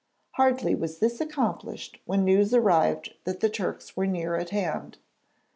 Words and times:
Hardly 0.31 0.73
was 0.73 0.97
this 0.97 1.21
accomplished 1.21 1.99
when 2.05 2.25
news 2.25 2.55
arrived 2.55 3.13
that 3.25 3.39
the 3.39 3.49
Turks 3.49 3.95
were 3.95 4.07
near 4.07 4.35
at 4.35 4.49
hand. 4.49 4.97